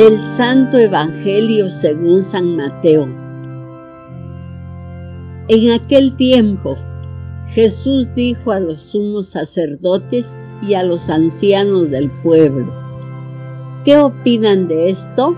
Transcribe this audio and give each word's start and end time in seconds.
Del 0.00 0.18
Santo 0.18 0.78
Evangelio 0.78 1.68
según 1.68 2.22
San 2.22 2.56
Mateo. 2.56 3.06
En 5.48 5.72
aquel 5.72 6.16
tiempo, 6.16 6.78
Jesús 7.48 8.14
dijo 8.14 8.50
a 8.50 8.60
los 8.60 8.80
sumos 8.80 9.26
sacerdotes 9.26 10.40
y 10.62 10.72
a 10.72 10.84
los 10.84 11.10
ancianos 11.10 11.90
del 11.90 12.10
pueblo, 12.22 12.72
¿qué 13.84 13.98
opinan 13.98 14.68
de 14.68 14.88
esto? 14.88 15.36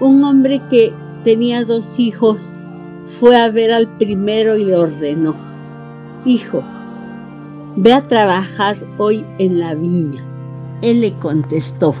Un 0.00 0.22
hombre 0.24 0.60
que 0.68 0.92
tenía 1.24 1.64
dos 1.64 1.98
hijos 1.98 2.64
fue 3.18 3.34
a 3.34 3.48
ver 3.48 3.72
al 3.72 3.88
primero 3.96 4.58
y 4.58 4.64
le 4.66 4.76
ordenó, 4.76 5.34
Hijo, 6.26 6.62
ve 7.76 7.94
a 7.94 8.02
trabajar 8.02 8.76
hoy 8.98 9.24
en 9.38 9.58
la 9.58 9.74
viña. 9.74 10.22
Él 10.82 11.00
le 11.00 11.14
contestó, 11.14 11.94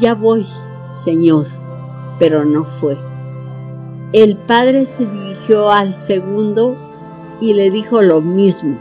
ya 0.00 0.14
voy, 0.14 0.46
Señor, 0.90 1.46
pero 2.18 2.44
no 2.44 2.64
fue. 2.64 2.96
El 4.12 4.36
padre 4.36 4.86
se 4.86 5.06
dirigió 5.06 5.70
al 5.70 5.94
segundo 5.94 6.76
y 7.40 7.52
le 7.52 7.70
dijo 7.70 8.00
lo 8.02 8.20
mismo. 8.20 8.78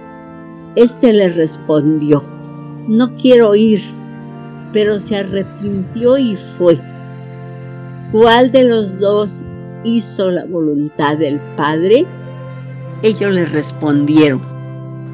Este 0.75 1.13
le 1.13 1.29
respondió, 1.29 2.23
no 2.87 3.15
quiero 3.15 3.55
ir, 3.55 3.81
pero 4.73 4.99
se 4.99 5.17
arrepintió 5.17 6.17
y 6.17 6.35
fue. 6.35 6.79
¿Cuál 8.11 8.51
de 8.51 8.63
los 8.63 8.99
dos 8.99 9.43
hizo 9.83 10.29
la 10.29 10.45
voluntad 10.45 11.17
del 11.17 11.39
Padre? 11.57 12.05
Ellos 13.01 13.33
le 13.33 13.45
respondieron, 13.45 14.41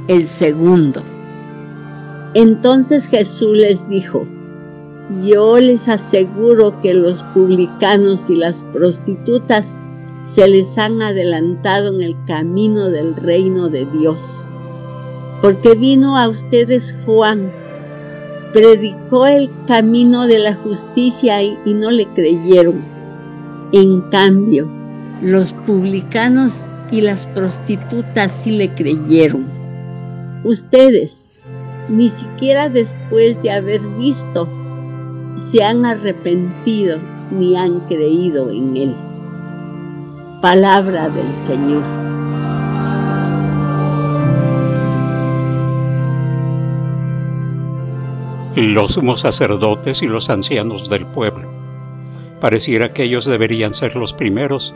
el 0.08 0.24
segundo. 0.24 1.02
Entonces 2.34 3.08
Jesús 3.08 3.58
les 3.58 3.88
dijo, 3.90 4.26
yo 5.10 5.58
les 5.58 5.90
aseguro 5.90 6.80
que 6.82 6.94
los 6.94 7.24
publicanos 7.34 8.30
y 8.30 8.36
las 8.36 8.64
prostitutas 8.74 9.80
se 10.26 10.48
les 10.48 10.78
han 10.78 11.02
adelantado 11.02 11.96
en 11.96 12.02
el 12.04 12.16
camino 12.26 12.90
del 12.90 13.16
reino 13.16 13.70
de 13.70 13.86
Dios. 13.88 14.52
Porque 15.42 15.74
vino 15.74 16.18
a 16.18 16.28
ustedes 16.28 16.96
Juan, 17.06 17.50
predicó 18.54 19.26
el 19.26 19.50
camino 19.68 20.28
de 20.28 20.40
la 20.40 20.56
justicia 20.56 21.42
y, 21.42 21.58
y 21.66 21.74
no 21.74 21.90
le 21.90 22.06
creyeron. 22.14 22.84
En 23.72 24.02
cambio, 24.12 24.70
los 25.24 25.54
publicanos 25.54 26.68
y 26.92 27.02
las 27.02 27.26
prostitutas 27.26 28.32
sí 28.32 28.52
le 28.52 28.70
creyeron. 28.74 29.48
Ustedes, 30.44 31.34
ni 31.88 32.10
siquiera 32.10 32.70
después 32.70 33.42
de 33.42 33.52
haber 33.52 33.82
visto, 33.98 34.48
se 35.40 35.64
han 35.64 35.86
arrepentido 35.86 37.00
ni 37.32 37.56
han 37.56 37.80
creído 37.82 38.50
en 38.52 38.76
Él. 38.76 38.96
Palabra 40.42 41.10
del 41.10 41.34
Señor. 41.36 41.84
Los 48.56 48.94
sumos 48.94 49.22
sacerdotes 49.22 50.02
y 50.02 50.08
los 50.08 50.30
ancianos 50.30 50.90
del 50.90 51.06
pueblo. 51.06 51.50
Pareciera 52.42 52.92
que 52.92 53.04
ellos 53.04 53.26
deberían 53.26 53.74
ser 53.74 53.96
los 53.96 54.14
primeros 54.14 54.74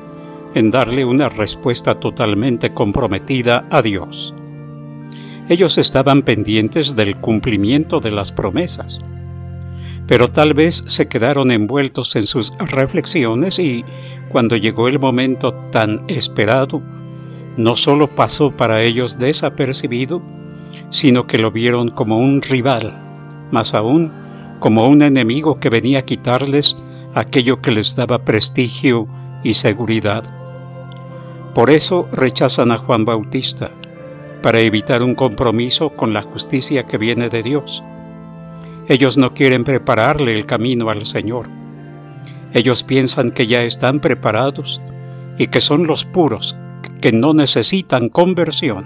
en 0.55 0.71
darle 0.71 1.03
una 1.03 1.27
respuesta 1.27 1.99
totalmente 1.99 2.73
comprometida 2.73 3.65
a 3.69 3.81
Dios. 3.81 4.33
Ellos 5.49 5.77
estaban 5.77 6.21
pendientes 6.21 6.95
del 6.95 7.17
cumplimiento 7.17 7.99
de 7.99 8.11
las 8.11 8.31
promesas, 8.31 8.99
pero 10.07 10.27
tal 10.27 10.53
vez 10.53 10.83
se 10.87 11.07
quedaron 11.07 11.51
envueltos 11.51 12.15
en 12.15 12.23
sus 12.23 12.53
reflexiones 12.59 13.59
y, 13.59 13.85
cuando 14.29 14.55
llegó 14.55 14.87
el 14.87 14.99
momento 14.99 15.53
tan 15.71 16.03
esperado, 16.07 16.81
no 17.55 17.75
solo 17.75 18.13
pasó 18.15 18.51
para 18.51 18.81
ellos 18.81 19.19
desapercibido, 19.19 20.21
sino 20.89 21.27
que 21.27 21.37
lo 21.37 21.51
vieron 21.51 21.89
como 21.89 22.17
un 22.17 22.41
rival, 22.41 23.47
más 23.51 23.73
aún 23.73 24.11
como 24.59 24.87
un 24.87 25.01
enemigo 25.01 25.59
que 25.59 25.69
venía 25.69 25.99
a 25.99 26.05
quitarles 26.05 26.77
aquello 27.13 27.61
que 27.61 27.71
les 27.71 27.95
daba 27.95 28.25
prestigio 28.25 29.07
y 29.43 29.55
seguridad. 29.55 30.23
Por 31.53 31.69
eso 31.69 32.07
rechazan 32.11 32.71
a 32.71 32.77
Juan 32.77 33.05
Bautista, 33.05 33.71
para 34.41 34.59
evitar 34.59 35.03
un 35.03 35.15
compromiso 35.15 35.89
con 35.89 36.13
la 36.13 36.21
justicia 36.21 36.83
que 36.83 36.97
viene 36.97 37.29
de 37.29 37.43
Dios. 37.43 37.83
Ellos 38.87 39.17
no 39.17 39.33
quieren 39.33 39.63
prepararle 39.63 40.35
el 40.35 40.45
camino 40.45 40.89
al 40.89 41.05
Señor. 41.05 41.47
Ellos 42.53 42.83
piensan 42.83 43.31
que 43.31 43.47
ya 43.47 43.63
están 43.63 43.99
preparados 43.99 44.81
y 45.37 45.47
que 45.47 45.61
son 45.61 45.87
los 45.87 46.05
puros, 46.05 46.57
que 47.01 47.11
no 47.11 47.33
necesitan 47.33 48.09
conversión. 48.09 48.85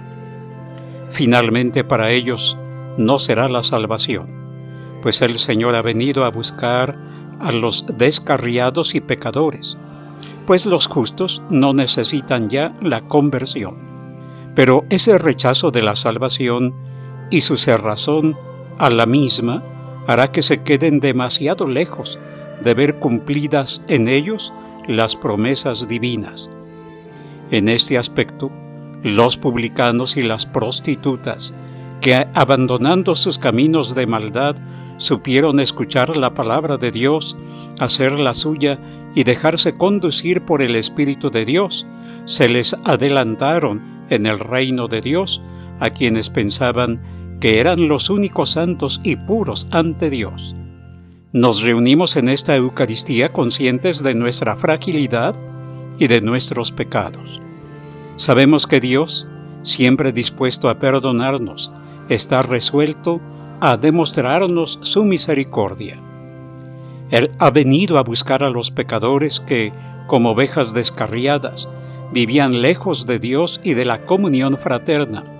Finalmente 1.10 1.84
para 1.84 2.10
ellos 2.10 2.56
no 2.96 3.18
será 3.18 3.48
la 3.48 3.62
salvación, 3.62 4.28
pues 5.02 5.22
el 5.22 5.36
Señor 5.36 5.74
ha 5.74 5.82
venido 5.82 6.24
a 6.24 6.30
buscar 6.30 6.98
a 7.40 7.52
los 7.52 7.86
descarriados 7.96 8.94
y 8.94 9.00
pecadores, 9.00 9.78
pues 10.46 10.66
los 10.66 10.86
justos 10.86 11.42
no 11.50 11.72
necesitan 11.72 12.48
ya 12.48 12.74
la 12.80 13.02
conversión. 13.02 13.76
Pero 14.54 14.84
ese 14.90 15.18
rechazo 15.18 15.70
de 15.70 15.82
la 15.82 15.94
salvación 15.94 16.74
y 17.30 17.42
su 17.42 17.56
cerrazón 17.56 18.36
a 18.78 18.90
la 18.90 19.06
misma 19.06 19.62
hará 20.08 20.32
que 20.32 20.40
se 20.40 20.62
queden 20.62 21.00
demasiado 21.00 21.68
lejos 21.68 22.18
de 22.64 22.72
ver 22.72 22.98
cumplidas 22.98 23.82
en 23.88 24.08
ellos 24.08 24.54
las 24.86 25.14
promesas 25.16 25.86
divinas. 25.86 26.50
En 27.50 27.68
este 27.68 27.98
aspecto, 27.98 28.50
los 29.02 29.36
publicanos 29.36 30.16
y 30.16 30.22
las 30.22 30.46
prostitutas, 30.46 31.52
que 32.00 32.26
abandonando 32.34 33.14
sus 33.16 33.36
caminos 33.36 33.94
de 33.94 34.06
maldad, 34.06 34.56
supieron 34.96 35.60
escuchar 35.60 36.16
la 36.16 36.32
palabra 36.32 36.78
de 36.78 36.90
Dios, 36.90 37.36
hacer 37.78 38.12
la 38.12 38.32
suya 38.32 38.78
y 39.14 39.24
dejarse 39.24 39.76
conducir 39.76 40.40
por 40.40 40.62
el 40.62 40.74
Espíritu 40.74 41.30
de 41.30 41.44
Dios, 41.44 41.86
se 42.24 42.48
les 42.48 42.72
adelantaron 42.86 43.82
en 44.08 44.24
el 44.24 44.38
reino 44.38 44.88
de 44.88 45.02
Dios 45.02 45.42
a 45.80 45.90
quienes 45.90 46.30
pensaban 46.30 47.17
que 47.40 47.60
eran 47.60 47.88
los 47.88 48.10
únicos 48.10 48.50
santos 48.50 49.00
y 49.04 49.16
puros 49.16 49.68
ante 49.70 50.10
Dios. 50.10 50.56
Nos 51.32 51.62
reunimos 51.62 52.16
en 52.16 52.28
esta 52.28 52.56
Eucaristía 52.56 53.32
conscientes 53.32 54.02
de 54.02 54.14
nuestra 54.14 54.56
fragilidad 54.56 55.36
y 55.98 56.08
de 56.08 56.20
nuestros 56.20 56.72
pecados. 56.72 57.40
Sabemos 58.16 58.66
que 58.66 58.80
Dios, 58.80 59.28
siempre 59.62 60.12
dispuesto 60.12 60.68
a 60.68 60.78
perdonarnos, 60.78 61.70
está 62.08 62.42
resuelto 62.42 63.20
a 63.60 63.76
demostrarnos 63.76 64.80
su 64.82 65.04
misericordia. 65.04 66.00
Él 67.10 67.30
ha 67.38 67.50
venido 67.50 67.98
a 67.98 68.02
buscar 68.02 68.42
a 68.42 68.50
los 68.50 68.70
pecadores 68.70 69.40
que, 69.40 69.72
como 70.06 70.30
ovejas 70.30 70.74
descarriadas, 70.74 71.68
vivían 72.12 72.60
lejos 72.60 73.06
de 73.06 73.18
Dios 73.18 73.60
y 73.62 73.74
de 73.74 73.84
la 73.84 74.04
comunión 74.04 74.56
fraterna 74.56 75.37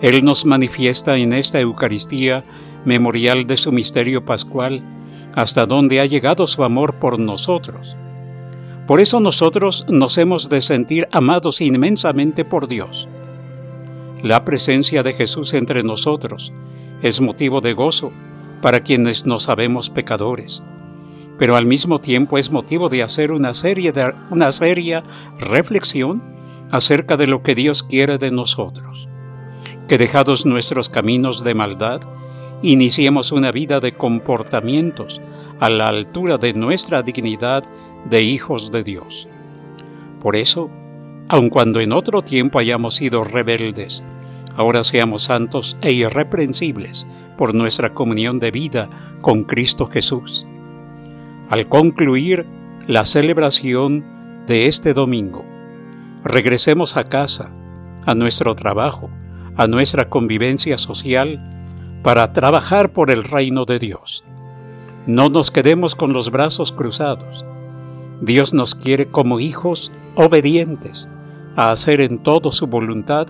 él 0.00 0.24
nos 0.24 0.46
manifiesta 0.46 1.16
en 1.18 1.32
esta 1.34 1.60
Eucaristía 1.60 2.42
memorial 2.84 3.46
de 3.46 3.56
su 3.56 3.70
misterio 3.70 4.24
pascual, 4.24 4.82
hasta 5.34 5.66
donde 5.66 6.00
ha 6.00 6.06
llegado 6.06 6.46
su 6.46 6.64
amor 6.64 6.94
por 6.94 7.18
nosotros. 7.18 7.96
Por 8.86 9.00
eso 9.00 9.20
nosotros 9.20 9.84
nos 9.88 10.16
hemos 10.18 10.48
de 10.48 10.62
sentir 10.62 11.06
amados 11.12 11.60
inmensamente 11.60 12.44
por 12.44 12.66
Dios. 12.66 13.08
La 14.22 14.44
presencia 14.44 15.02
de 15.02 15.12
Jesús 15.12 15.54
entre 15.54 15.82
nosotros 15.82 16.52
es 17.02 17.20
motivo 17.20 17.60
de 17.60 17.74
gozo 17.74 18.10
para 18.62 18.80
quienes 18.80 19.26
no 19.26 19.38
sabemos 19.38 19.90
pecadores, 19.90 20.64
pero 21.38 21.56
al 21.56 21.66
mismo 21.66 22.00
tiempo 22.00 22.38
es 22.38 22.50
motivo 22.50 22.88
de 22.88 23.02
hacer 23.02 23.32
una, 23.32 23.54
serie 23.54 23.92
de, 23.92 24.12
una 24.30 24.50
seria 24.52 25.04
reflexión 25.38 26.22
acerca 26.70 27.16
de 27.16 27.26
lo 27.26 27.42
que 27.42 27.54
Dios 27.54 27.82
quiere 27.82 28.18
de 28.18 28.30
nosotros 28.30 29.09
que 29.90 29.98
dejados 29.98 30.46
nuestros 30.46 30.88
caminos 30.88 31.42
de 31.42 31.52
maldad, 31.52 32.00
iniciemos 32.62 33.32
una 33.32 33.50
vida 33.50 33.80
de 33.80 33.90
comportamientos 33.90 35.20
a 35.58 35.68
la 35.68 35.88
altura 35.88 36.38
de 36.38 36.52
nuestra 36.52 37.02
dignidad 37.02 37.64
de 38.08 38.22
hijos 38.22 38.70
de 38.70 38.84
Dios. 38.84 39.26
Por 40.20 40.36
eso, 40.36 40.70
aun 41.28 41.50
cuando 41.50 41.80
en 41.80 41.90
otro 41.90 42.22
tiempo 42.22 42.60
hayamos 42.60 42.94
sido 42.94 43.24
rebeldes, 43.24 44.04
ahora 44.54 44.84
seamos 44.84 45.22
santos 45.22 45.76
e 45.82 45.90
irreprensibles 45.90 47.08
por 47.36 47.52
nuestra 47.52 47.92
comunión 47.92 48.38
de 48.38 48.52
vida 48.52 48.88
con 49.20 49.42
Cristo 49.42 49.88
Jesús. 49.88 50.46
Al 51.48 51.68
concluir 51.68 52.46
la 52.86 53.04
celebración 53.04 54.04
de 54.46 54.68
este 54.68 54.94
domingo, 54.94 55.44
regresemos 56.22 56.96
a 56.96 57.02
casa, 57.02 57.50
a 58.06 58.14
nuestro 58.14 58.54
trabajo, 58.54 59.10
a 59.60 59.66
nuestra 59.66 60.08
convivencia 60.08 60.78
social 60.78 61.38
para 62.02 62.32
trabajar 62.32 62.94
por 62.94 63.10
el 63.10 63.24
reino 63.24 63.66
de 63.66 63.78
Dios. 63.78 64.24
No 65.06 65.28
nos 65.28 65.50
quedemos 65.50 65.94
con 65.94 66.14
los 66.14 66.30
brazos 66.30 66.72
cruzados. 66.72 67.44
Dios 68.22 68.54
nos 68.54 68.74
quiere 68.74 69.10
como 69.10 69.38
hijos 69.38 69.92
obedientes 70.14 71.10
a 71.56 71.72
hacer 71.72 72.00
en 72.00 72.22
todo 72.22 72.52
su 72.52 72.68
voluntad 72.68 73.26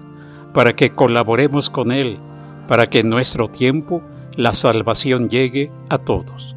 para 0.54 0.76
que 0.76 0.90
colaboremos 0.92 1.68
con 1.68 1.90
Él, 1.90 2.20
para 2.68 2.86
que 2.86 3.00
en 3.00 3.08
nuestro 3.08 3.48
tiempo 3.48 4.00
la 4.36 4.54
salvación 4.54 5.28
llegue 5.30 5.72
a 5.88 5.98
todos. 5.98 6.54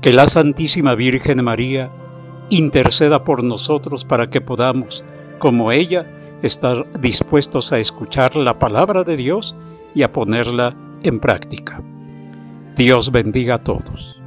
Que 0.00 0.14
la 0.14 0.28
Santísima 0.28 0.94
Virgen 0.94 1.44
María 1.44 1.90
interceda 2.48 3.22
por 3.22 3.44
nosotros 3.44 4.06
para 4.06 4.30
que 4.30 4.40
podamos, 4.40 5.04
como 5.40 5.72
ella, 5.72 6.06
estar 6.42 6.90
dispuestos 7.00 7.72
a 7.72 7.78
escuchar 7.78 8.36
la 8.36 8.58
palabra 8.58 9.04
de 9.04 9.16
Dios 9.16 9.54
y 9.94 10.02
a 10.02 10.12
ponerla 10.12 10.74
en 11.02 11.20
práctica. 11.20 11.82
Dios 12.76 13.10
bendiga 13.10 13.54
a 13.54 13.64
todos. 13.64 14.20